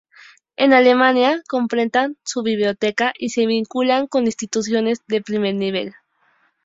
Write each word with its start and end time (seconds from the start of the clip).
En 0.55 0.73
Alemania 0.73 1.43
completa 1.47 2.09
su 2.23 2.41
biblioteca 2.41 3.13
y 3.19 3.29
se 3.29 3.45
vincula 3.45 4.07
con 4.07 4.25
instituciones 4.25 5.03
de 5.07 5.21
primer 5.21 5.53
nivel. 5.53 5.93